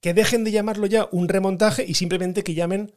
que 0.00 0.14
dejen 0.14 0.44
de 0.44 0.50
llamarlo 0.50 0.86
ya 0.86 1.08
un 1.12 1.28
remontaje 1.28 1.84
y 1.86 1.94
simplemente 1.94 2.42
que 2.42 2.54
llamen 2.54 2.94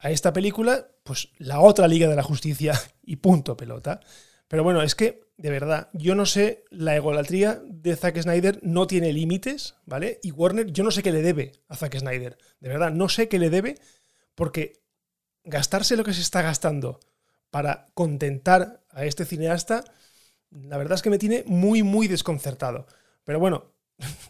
a 0.00 0.10
esta 0.10 0.32
película, 0.32 0.88
pues 1.04 1.28
la 1.38 1.60
otra 1.60 1.86
Liga 1.86 2.08
de 2.08 2.16
la 2.16 2.22
Justicia 2.22 2.80
y 3.02 3.16
punto 3.16 3.56
pelota. 3.56 4.00
Pero 4.48 4.64
bueno, 4.64 4.82
es 4.82 4.96
que, 4.96 5.28
de 5.36 5.50
verdad, 5.50 5.90
yo 5.92 6.14
no 6.16 6.26
sé, 6.26 6.64
la 6.70 6.96
egolatría 6.96 7.62
de 7.64 7.94
Zack 7.94 8.20
Snyder 8.20 8.58
no 8.62 8.86
tiene 8.86 9.12
límites, 9.12 9.76
¿vale? 9.86 10.18
Y 10.22 10.32
Warner, 10.32 10.72
yo 10.72 10.82
no 10.82 10.90
sé 10.90 11.02
qué 11.02 11.12
le 11.12 11.22
debe 11.22 11.52
a 11.68 11.76
Zack 11.76 11.98
Snyder. 11.98 12.36
De 12.58 12.68
verdad, 12.68 12.90
no 12.90 13.08
sé 13.08 13.28
qué 13.28 13.38
le 13.38 13.50
debe, 13.50 13.76
porque 14.34 14.82
gastarse 15.44 15.96
lo 15.96 16.02
que 16.02 16.14
se 16.14 16.22
está 16.22 16.42
gastando 16.42 16.98
para 17.50 17.86
contentar 17.94 18.82
a 18.90 19.04
este 19.04 19.24
cineasta, 19.24 19.84
la 20.50 20.78
verdad 20.78 20.96
es 20.96 21.02
que 21.02 21.10
me 21.10 21.18
tiene 21.18 21.44
muy, 21.46 21.82
muy 21.82 22.08
desconcertado. 22.08 22.86
Pero 23.22 23.38
bueno, 23.38 23.72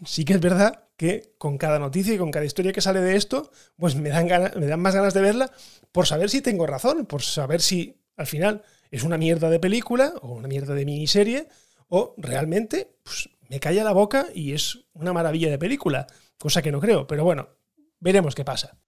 sí 0.04 0.24
que 0.24 0.34
es 0.34 0.40
verdad 0.40 0.84
que 0.96 1.34
con 1.38 1.58
cada 1.58 1.78
noticia 1.78 2.14
y 2.14 2.18
con 2.18 2.30
cada 2.30 2.44
historia 2.44 2.72
que 2.72 2.80
sale 2.80 3.00
de 3.00 3.16
esto, 3.16 3.50
pues 3.76 3.94
me 3.94 4.10
dan, 4.10 4.26
me 4.26 4.66
dan 4.66 4.80
más 4.80 4.94
ganas 4.94 5.14
de 5.14 5.22
verla 5.22 5.50
por 5.92 6.06
saber 6.06 6.28
si 6.30 6.42
tengo 6.42 6.66
razón, 6.66 7.06
por 7.06 7.22
saber 7.22 7.60
si 7.62 8.00
al 8.16 8.26
final 8.26 8.62
es 8.90 9.02
una 9.02 9.16
mierda 9.16 9.48
de 9.48 9.60
película 9.60 10.12
o 10.20 10.32
una 10.32 10.48
mierda 10.48 10.74
de 10.74 10.84
miniserie 10.84 11.48
o 11.88 12.14
realmente 12.18 12.96
pues, 13.02 13.30
me 13.48 13.60
calla 13.60 13.84
la 13.84 13.92
boca 13.92 14.26
y 14.34 14.52
es 14.52 14.84
una 14.92 15.12
maravilla 15.12 15.50
de 15.50 15.58
película, 15.58 16.06
cosa 16.38 16.62
que 16.62 16.72
no 16.72 16.80
creo, 16.80 17.06
pero 17.06 17.24
bueno, 17.24 17.48
veremos 17.98 18.34
qué 18.34 18.44
pasa. 18.44 18.78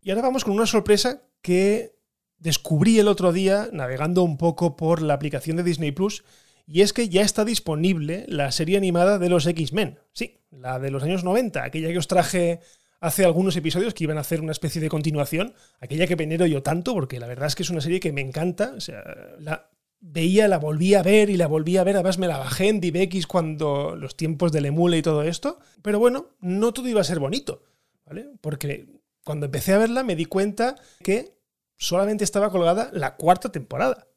Y 0.00 0.10
ahora 0.10 0.22
vamos 0.22 0.44
con 0.44 0.54
una 0.54 0.66
sorpresa 0.66 1.22
que 1.42 1.96
descubrí 2.38 2.98
el 2.98 3.08
otro 3.08 3.32
día 3.32 3.68
navegando 3.72 4.22
un 4.22 4.36
poco 4.36 4.76
por 4.76 5.02
la 5.02 5.14
aplicación 5.14 5.56
de 5.56 5.62
Disney 5.62 5.90
Plus 5.90 6.22
y 6.66 6.82
es 6.82 6.92
que 6.92 7.08
ya 7.08 7.22
está 7.22 7.44
disponible 7.44 8.24
la 8.28 8.50
serie 8.50 8.76
animada 8.76 9.18
de 9.18 9.28
los 9.28 9.46
X-Men. 9.46 10.00
Sí, 10.12 10.40
la 10.50 10.78
de 10.78 10.90
los 10.90 11.02
años 11.02 11.24
90, 11.24 11.62
aquella 11.62 11.88
que 11.88 11.98
os 11.98 12.08
traje 12.08 12.60
hace 13.00 13.24
algunos 13.24 13.56
episodios 13.56 13.94
que 13.94 14.04
iban 14.04 14.18
a 14.18 14.22
hacer 14.22 14.40
una 14.40 14.52
especie 14.52 14.80
de 14.80 14.88
continuación, 14.88 15.54
aquella 15.80 16.06
que 16.06 16.16
venero 16.16 16.46
yo 16.46 16.62
tanto, 16.62 16.92
porque 16.94 17.20
la 17.20 17.26
verdad 17.28 17.46
es 17.46 17.54
que 17.54 17.62
es 17.62 17.70
una 17.70 17.80
serie 17.80 18.00
que 18.00 18.12
me 18.12 18.20
encanta. 18.20 18.72
O 18.76 18.80
sea, 18.80 19.02
la 19.38 19.70
veía, 20.00 20.48
la 20.48 20.58
volvía 20.58 21.00
a 21.00 21.02
ver 21.02 21.30
y 21.30 21.36
la 21.36 21.46
volvía 21.46 21.82
a 21.82 21.84
ver. 21.84 21.96
Además, 21.96 22.18
me 22.18 22.26
la 22.26 22.38
bajé 22.38 22.68
en 22.68 22.80
DivX 22.80 23.26
cuando 23.26 23.94
los 23.96 24.16
tiempos 24.16 24.50
del 24.50 24.66
emule 24.66 24.98
y 24.98 25.02
todo 25.02 25.22
esto. 25.22 25.60
Pero 25.82 25.98
bueno, 25.98 26.30
no 26.40 26.72
todo 26.72 26.88
iba 26.88 27.00
a 27.00 27.04
ser 27.04 27.20
bonito, 27.20 27.62
¿vale? 28.04 28.28
Porque 28.40 28.86
cuando 29.24 29.46
empecé 29.46 29.72
a 29.72 29.78
verla 29.78 30.02
me 30.02 30.16
di 30.16 30.24
cuenta 30.24 30.76
que 31.02 31.36
solamente 31.76 32.24
estaba 32.24 32.50
colgada 32.50 32.90
la 32.92 33.16
cuarta 33.16 33.52
temporada. 33.52 34.08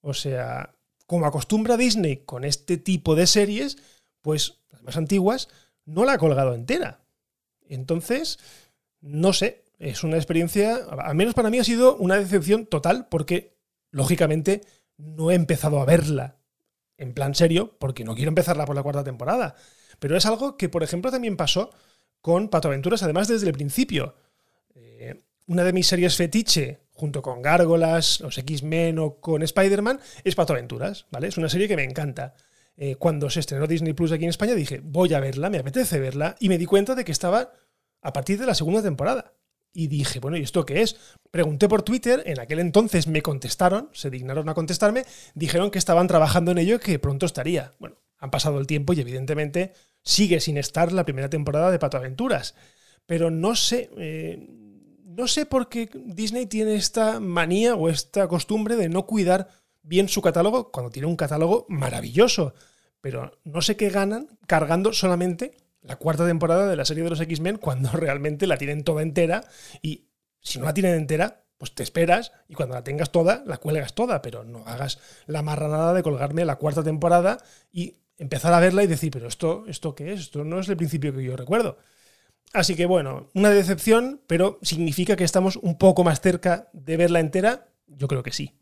O 0.00 0.14
sea, 0.14 0.74
como 1.12 1.26
acostumbra 1.26 1.76
Disney 1.76 2.22
con 2.24 2.42
este 2.42 2.78
tipo 2.78 3.14
de 3.14 3.26
series, 3.26 3.76
pues 4.22 4.62
las 4.70 4.82
más 4.82 4.96
antiguas, 4.96 5.50
no 5.84 6.06
la 6.06 6.14
ha 6.14 6.18
colgado 6.18 6.54
entera. 6.54 7.02
Entonces, 7.68 8.38
no 9.02 9.34
sé, 9.34 9.62
es 9.78 10.04
una 10.04 10.16
experiencia, 10.16 10.74
al 10.74 11.14
menos 11.14 11.34
para 11.34 11.50
mí 11.50 11.58
ha 11.58 11.64
sido 11.64 11.96
una 11.96 12.16
decepción 12.16 12.64
total 12.64 13.08
porque, 13.10 13.58
lógicamente, 13.90 14.62
no 14.96 15.30
he 15.30 15.34
empezado 15.34 15.80
a 15.80 15.84
verla 15.84 16.38
en 16.96 17.12
plan 17.12 17.34
serio 17.34 17.76
porque 17.78 18.04
no 18.04 18.14
quiero 18.14 18.30
empezarla 18.30 18.64
por 18.64 18.74
la 18.74 18.82
cuarta 18.82 19.04
temporada. 19.04 19.54
Pero 19.98 20.16
es 20.16 20.24
algo 20.24 20.56
que, 20.56 20.70
por 20.70 20.82
ejemplo, 20.82 21.10
también 21.10 21.36
pasó 21.36 21.72
con 22.22 22.48
Pato 22.48 22.68
Aventuras, 22.68 23.02
además 23.02 23.28
desde 23.28 23.48
el 23.48 23.52
principio. 23.52 24.14
Eh, 24.74 25.20
una 25.46 25.62
de 25.62 25.74
mis 25.74 25.88
series 25.88 26.16
fetiche, 26.16 26.80
junto 27.02 27.20
con 27.20 27.42
Gárgolas, 27.42 28.20
los 28.20 28.38
X-Men 28.38 29.00
o 29.00 29.16
con 29.16 29.42
Spider-Man, 29.42 29.98
es 30.22 30.36
Pato 30.36 30.52
Aventuras, 30.52 31.06
¿vale? 31.10 31.26
Es 31.26 31.36
una 31.36 31.48
serie 31.48 31.66
que 31.66 31.74
me 31.74 31.82
encanta. 31.82 32.36
Eh, 32.76 32.94
cuando 32.94 33.28
se 33.28 33.40
estrenó 33.40 33.66
Disney 33.66 33.92
Plus 33.92 34.12
aquí 34.12 34.22
en 34.22 34.30
España, 34.30 34.54
dije, 34.54 34.80
voy 34.84 35.12
a 35.12 35.18
verla, 35.18 35.50
me 35.50 35.58
apetece 35.58 35.98
verla, 35.98 36.36
y 36.38 36.48
me 36.48 36.58
di 36.58 36.64
cuenta 36.64 36.94
de 36.94 37.04
que 37.04 37.10
estaba 37.10 37.50
a 38.02 38.12
partir 38.12 38.38
de 38.38 38.46
la 38.46 38.54
segunda 38.54 38.82
temporada. 38.82 39.34
Y 39.72 39.88
dije, 39.88 40.20
bueno, 40.20 40.36
¿y 40.36 40.42
esto 40.42 40.64
qué 40.64 40.80
es? 40.80 40.94
Pregunté 41.32 41.66
por 41.68 41.82
Twitter, 41.82 42.22
en 42.24 42.38
aquel 42.38 42.60
entonces 42.60 43.08
me 43.08 43.20
contestaron, 43.20 43.90
se 43.92 44.08
dignaron 44.08 44.48
a 44.48 44.54
contestarme, 44.54 45.04
dijeron 45.34 45.72
que 45.72 45.78
estaban 45.80 46.06
trabajando 46.06 46.52
en 46.52 46.58
ello 46.58 46.76
y 46.76 46.78
que 46.78 47.00
pronto 47.00 47.26
estaría. 47.26 47.72
Bueno, 47.80 47.96
han 48.16 48.30
pasado 48.30 48.60
el 48.60 48.68
tiempo 48.68 48.92
y 48.92 49.00
evidentemente 49.00 49.72
sigue 50.04 50.38
sin 50.38 50.56
estar 50.56 50.92
la 50.92 51.04
primera 51.04 51.28
temporada 51.28 51.72
de 51.72 51.80
Pato 51.80 51.96
Aventuras. 51.96 52.54
Pero 53.06 53.32
no 53.32 53.56
sé, 53.56 53.90
eh, 53.96 54.46
no 55.16 55.28
sé 55.28 55.46
por 55.46 55.68
qué 55.68 55.90
Disney 55.94 56.46
tiene 56.46 56.74
esta 56.74 57.20
manía 57.20 57.74
o 57.74 57.88
esta 57.88 58.26
costumbre 58.28 58.76
de 58.76 58.88
no 58.88 59.06
cuidar 59.06 59.48
bien 59.82 60.08
su 60.08 60.22
catálogo 60.22 60.70
cuando 60.70 60.90
tiene 60.90 61.08
un 61.08 61.16
catálogo 61.16 61.66
maravilloso. 61.68 62.54
Pero 63.00 63.38
no 63.44 63.62
sé 63.62 63.76
qué 63.76 63.90
ganan 63.90 64.38
cargando 64.46 64.92
solamente 64.92 65.56
la 65.82 65.96
cuarta 65.96 66.26
temporada 66.26 66.68
de 66.68 66.76
la 66.76 66.84
serie 66.84 67.04
de 67.04 67.10
los 67.10 67.20
X-Men 67.20 67.58
cuando 67.58 67.90
realmente 67.92 68.46
la 68.46 68.56
tienen 68.56 68.84
toda 68.84 69.02
entera 69.02 69.44
y 69.82 70.06
si 70.40 70.58
no 70.58 70.64
la 70.64 70.74
tienen 70.74 70.94
entera, 70.94 71.44
pues 71.58 71.74
te 71.74 71.82
esperas 71.82 72.32
y 72.48 72.54
cuando 72.54 72.74
la 72.74 72.84
tengas 72.84 73.12
toda, 73.12 73.42
la 73.46 73.58
cuelgas 73.58 73.94
toda, 73.94 74.22
pero 74.22 74.44
no 74.44 74.64
hagas 74.66 74.98
la 75.26 75.42
marranada 75.42 75.92
de 75.94 76.02
colgarme 76.02 76.44
la 76.44 76.56
cuarta 76.56 76.82
temporada 76.82 77.38
y 77.70 77.98
empezar 78.18 78.52
a 78.52 78.60
verla 78.60 78.82
y 78.82 78.86
decir, 78.86 79.12
pero 79.12 79.28
esto, 79.28 79.64
¿esto 79.66 79.94
qué 79.94 80.12
es? 80.12 80.20
Esto 80.20 80.44
no 80.44 80.60
es 80.60 80.68
el 80.68 80.76
principio 80.76 81.12
que 81.12 81.22
yo 81.22 81.36
recuerdo. 81.36 81.78
Así 82.52 82.74
que 82.74 82.86
bueno, 82.86 83.28
una 83.34 83.50
decepción, 83.50 84.20
pero 84.26 84.58
significa 84.62 85.16
que 85.16 85.24
estamos 85.24 85.56
un 85.56 85.78
poco 85.78 86.04
más 86.04 86.20
cerca 86.20 86.68
de 86.72 86.96
verla 86.96 87.20
entera. 87.20 87.68
Yo 87.86 88.08
creo 88.08 88.22
que 88.22 88.32
sí. 88.32 88.54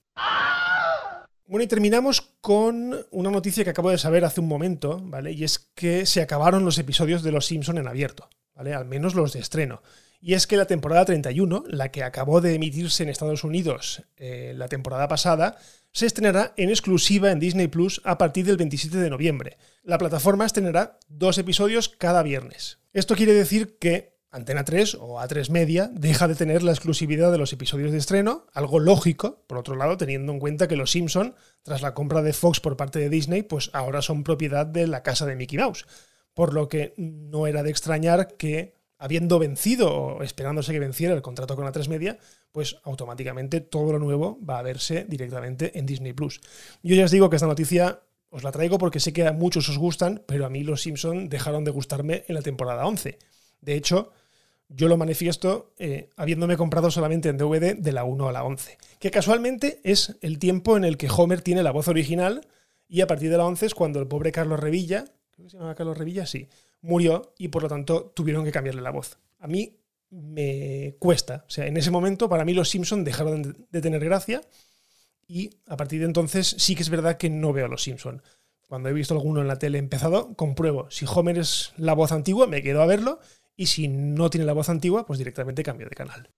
Bueno, 1.46 1.64
y 1.64 1.66
terminamos 1.66 2.20
con 2.40 3.06
una 3.10 3.30
noticia 3.30 3.64
que 3.64 3.70
acabo 3.70 3.90
de 3.90 3.98
saber 3.98 4.24
hace 4.24 4.40
un 4.40 4.46
momento, 4.46 5.00
¿vale? 5.02 5.32
Y 5.32 5.42
es 5.42 5.58
que 5.74 6.06
se 6.06 6.22
acabaron 6.22 6.64
los 6.64 6.78
episodios 6.78 7.24
de 7.24 7.32
Los 7.32 7.46
Simpson 7.46 7.78
en 7.78 7.88
abierto, 7.88 8.30
¿vale? 8.54 8.72
Al 8.72 8.84
menos 8.84 9.16
los 9.16 9.32
de 9.32 9.40
estreno. 9.40 9.82
Y 10.20 10.34
es 10.34 10.46
que 10.46 10.56
la 10.56 10.66
temporada 10.66 11.06
31, 11.06 11.64
la 11.66 11.90
que 11.90 12.04
acabó 12.04 12.40
de 12.40 12.54
emitirse 12.54 13.02
en 13.02 13.08
Estados 13.08 13.42
Unidos 13.42 14.04
eh, 14.16 14.52
la 14.54 14.68
temporada 14.68 15.08
pasada, 15.08 15.56
se 15.92 16.06
estrenará 16.06 16.52
en 16.56 16.68
exclusiva 16.68 17.32
en 17.32 17.40
Disney 17.40 17.68
Plus 17.68 18.00
a 18.04 18.18
partir 18.18 18.44
del 18.44 18.58
27 18.58 18.98
de 18.98 19.10
noviembre. 19.10 19.56
La 19.82 19.98
plataforma 19.98 20.46
estrenará 20.46 20.98
dos 21.08 21.38
episodios 21.38 21.88
cada 21.88 22.22
viernes. 22.22 22.79
Esto 22.92 23.14
quiere 23.14 23.32
decir 23.32 23.78
que 23.78 24.18
Antena 24.32 24.64
3 24.64 24.96
o 25.00 25.20
A3 25.20 25.48
Media 25.50 25.90
deja 25.92 26.26
de 26.26 26.34
tener 26.34 26.64
la 26.64 26.72
exclusividad 26.72 27.30
de 27.30 27.38
los 27.38 27.52
episodios 27.52 27.92
de 27.92 27.98
estreno, 27.98 28.46
algo 28.52 28.80
lógico, 28.80 29.44
por 29.46 29.58
otro 29.58 29.76
lado, 29.76 29.96
teniendo 29.96 30.32
en 30.32 30.40
cuenta 30.40 30.66
que 30.66 30.74
Los 30.74 30.90
Simpson, 30.90 31.34
tras 31.62 31.82
la 31.82 31.94
compra 31.94 32.20
de 32.22 32.32
Fox 32.32 32.58
por 32.58 32.76
parte 32.76 32.98
de 32.98 33.08
Disney, 33.08 33.42
pues 33.42 33.70
ahora 33.72 34.02
son 34.02 34.24
propiedad 34.24 34.66
de 34.66 34.88
la 34.88 35.04
casa 35.04 35.24
de 35.24 35.36
Mickey 35.36 35.58
Mouse. 35.58 35.86
Por 36.34 36.52
lo 36.52 36.68
que 36.68 36.94
no 36.96 37.46
era 37.46 37.62
de 37.62 37.70
extrañar 37.70 38.36
que, 38.36 38.74
habiendo 38.98 39.38
vencido 39.38 39.92
o 39.92 40.22
esperándose 40.24 40.72
que 40.72 40.80
venciera 40.80 41.14
el 41.14 41.22
contrato 41.22 41.54
con 41.54 41.66
A3 41.66 41.88
Media, 41.88 42.18
pues 42.50 42.78
automáticamente 42.82 43.60
todo 43.60 43.92
lo 43.92 44.00
nuevo 44.00 44.38
va 44.44 44.58
a 44.58 44.62
verse 44.62 45.06
directamente 45.08 45.78
en 45.78 45.86
Disney 45.86 46.12
Plus. 46.12 46.40
Yo 46.82 46.96
ya 46.96 47.04
os 47.04 47.12
digo 47.12 47.30
que 47.30 47.36
esta 47.36 47.46
noticia 47.46 48.00
os 48.30 48.42
la 48.42 48.52
traigo 48.52 48.78
porque 48.78 49.00
sé 49.00 49.12
que 49.12 49.26
a 49.26 49.32
muchos 49.32 49.68
os 49.68 49.78
gustan, 49.78 50.22
pero 50.26 50.46
a 50.46 50.50
mí 50.50 50.62
Los 50.62 50.82
Simpson 50.82 51.28
dejaron 51.28 51.64
de 51.64 51.70
gustarme 51.70 52.24
en 52.28 52.34
la 52.34 52.42
temporada 52.42 52.86
11. 52.86 53.18
De 53.60 53.74
hecho, 53.74 54.12
yo 54.68 54.88
lo 54.88 54.96
manifiesto 54.96 55.74
eh, 55.78 56.10
habiéndome 56.16 56.56
comprado 56.56 56.90
solamente 56.90 57.28
en 57.28 57.36
DVD 57.36 57.74
de 57.76 57.92
la 57.92 58.04
1 58.04 58.28
a 58.28 58.32
la 58.32 58.44
11, 58.44 58.78
que 59.00 59.10
casualmente 59.10 59.80
es 59.82 60.16
el 60.20 60.38
tiempo 60.38 60.76
en 60.76 60.84
el 60.84 60.96
que 60.96 61.10
Homer 61.10 61.42
tiene 61.42 61.62
la 61.62 61.72
voz 61.72 61.88
original 61.88 62.46
y 62.88 63.00
a 63.00 63.06
partir 63.06 63.30
de 63.30 63.36
la 63.36 63.46
11 63.46 63.66
es 63.66 63.74
cuando 63.74 63.98
el 64.00 64.06
pobre 64.06 64.32
Carlos 64.32 64.60
Revilla, 64.60 65.04
creo 65.32 65.46
que 65.46 65.50
se 65.50 65.58
llama 65.58 65.74
Carlos 65.74 65.98
Revilla, 65.98 66.24
sí, 66.24 66.48
murió 66.82 67.34
y 67.36 67.48
por 67.48 67.64
lo 67.64 67.68
tanto 67.68 68.12
tuvieron 68.14 68.44
que 68.44 68.52
cambiarle 68.52 68.80
la 68.80 68.90
voz. 68.90 69.18
A 69.40 69.48
mí 69.48 69.76
me 70.10 70.94
cuesta, 71.00 71.44
o 71.46 71.50
sea, 71.50 71.66
en 71.66 71.76
ese 71.76 71.90
momento 71.90 72.28
para 72.28 72.44
mí 72.44 72.54
los 72.54 72.68
Simpsons 72.68 73.04
dejaron 73.04 73.66
de 73.70 73.80
tener 73.80 74.04
gracia 74.04 74.40
y 75.30 75.50
a 75.68 75.76
partir 75.76 76.00
de 76.00 76.06
entonces 76.06 76.56
sí 76.58 76.74
que 76.74 76.82
es 76.82 76.90
verdad 76.90 77.16
que 77.16 77.30
no 77.30 77.52
veo 77.52 77.66
a 77.66 77.68
los 77.68 77.84
Simpsons. 77.84 78.20
Cuando 78.66 78.88
he 78.88 78.92
visto 78.92 79.14
alguno 79.14 79.40
en 79.40 79.46
la 79.46 79.60
tele 79.60 79.78
empezado, 79.78 80.34
compruebo. 80.34 80.90
Si 80.90 81.06
Homer 81.08 81.38
es 81.38 81.72
la 81.76 81.94
voz 81.94 82.10
antigua, 82.10 82.48
me 82.48 82.62
quedo 82.62 82.82
a 82.82 82.86
verlo 82.86 83.20
y 83.56 83.66
si 83.66 83.86
no 83.86 84.28
tiene 84.28 84.44
la 84.44 84.52
voz 84.52 84.68
antigua, 84.68 85.06
pues 85.06 85.18
directamente 85.18 85.62
cambio 85.62 85.88
de 85.88 85.94
canal. 85.94 86.30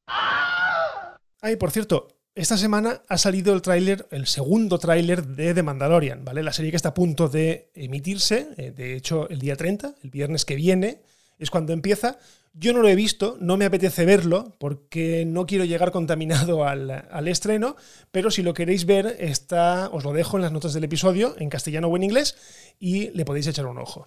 Ay, 1.41 1.57
por 1.57 1.71
cierto, 1.71 2.09
esta 2.35 2.59
semana 2.59 3.03
ha 3.09 3.17
salido 3.17 3.55
el 3.55 3.63
tráiler, 3.63 4.07
el 4.11 4.27
segundo 4.27 4.79
tráiler 4.79 5.27
de 5.27 5.55
The 5.55 5.63
Mandalorian, 5.63 6.25
¿vale? 6.25 6.43
La 6.43 6.53
serie 6.53 6.71
que 6.71 6.77
está 6.77 6.91
a 6.91 6.95
punto 6.95 7.29
de 7.29 7.71
emitirse, 7.75 8.49
eh, 8.59 8.73
de 8.73 8.95
hecho 8.95 9.29
el 9.31 9.39
día 9.39 9.57
30, 9.57 9.95
el 10.03 10.11
viernes 10.11 10.45
que 10.45 10.55
viene, 10.55 11.01
es 11.43 11.51
cuando 11.51 11.73
empieza. 11.73 12.19
Yo 12.55 12.73
no 12.73 12.81
lo 12.81 12.89
he 12.89 12.95
visto, 12.95 13.37
no 13.41 13.57
me 13.57 13.65
apetece 13.65 14.05
verlo 14.05 14.57
porque 14.59 15.25
no 15.27 15.47
quiero 15.47 15.65
llegar 15.65 15.91
contaminado 15.91 16.65
al, 16.65 16.91
al, 16.91 17.29
estreno, 17.29 17.77
pero 18.11 18.31
si 18.31 18.43
lo 18.43 18.55
queréis 18.55 18.85
ver, 18.85 19.17
está, 19.19 19.89
os 19.91 20.05
lo 20.05 20.13
dejo 20.13 20.37
en 20.37 20.43
las 20.43 20.53
notas 20.53 20.73
del 20.75 20.85
episodio, 20.85 21.35
en 21.39 21.49
castellano 21.51 21.89
o 21.89 21.97
en 21.97 22.05
inglés, 22.05 22.37
y 22.79 23.11
le 23.11 23.25
podéis 23.25 23.47
echar 23.47 23.67
un 23.67 23.79
ojo. 23.79 24.07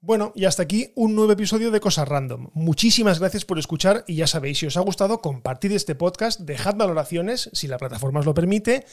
Bueno, 0.00 0.32
y 0.36 0.44
hasta 0.44 0.62
aquí 0.62 0.92
un 0.94 1.16
nuevo 1.16 1.32
episodio 1.32 1.72
de 1.72 1.80
Cosas 1.80 2.06
Random. 2.06 2.50
Muchísimas 2.54 3.18
gracias 3.18 3.44
por 3.44 3.58
escuchar 3.58 4.04
y 4.06 4.14
ya 4.14 4.28
sabéis, 4.28 4.58
si 4.58 4.66
os 4.66 4.76
ha 4.76 4.80
gustado, 4.80 5.20
compartid 5.20 5.72
este 5.72 5.96
podcast, 5.96 6.40
dejad 6.40 6.76
valoraciones 6.76 7.50
si 7.52 7.66
la 7.66 7.78
plataforma 7.78 8.20
os 8.20 8.26
lo 8.26 8.32
permite 8.32 8.86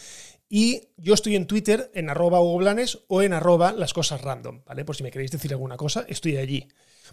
y 0.50 0.82
yo 0.98 1.14
estoy 1.14 1.36
en 1.36 1.48
Twitter 1.48 1.92
en 1.94 2.10
arroba 2.10 2.40
Blanes 2.40 3.00
o 3.08 3.22
en 3.22 3.34
arroba 3.34 3.72
las 3.72 3.94
cosas 3.94 4.22
random, 4.22 4.62
¿vale? 4.66 4.86
Por 4.86 4.96
si 4.96 5.04
me 5.04 5.12
queréis 5.12 5.32
decir 5.32 5.52
alguna 5.52 5.78
cosa, 5.78 6.06
estoy 6.08 6.38
allí. 6.38 6.68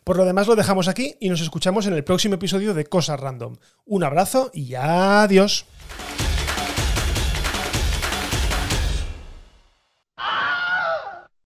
Por 0.05 0.17
lo 0.17 0.25
demás 0.25 0.47
lo 0.47 0.57
dejamos 0.57 0.89
aquí 0.89 1.17
y 1.21 1.29
nos 1.29 1.41
escuchamos 1.41 1.87
en 1.87 1.95
el 1.95 2.05
próximo 2.05 2.35
episodio 2.35 2.75
de 2.75 2.87
Cosas 2.87 3.21
Random. 3.21 3.57
Un 3.85 4.05
abrazo 4.05 4.51
y 4.53 4.75
adiós. 4.75 5.67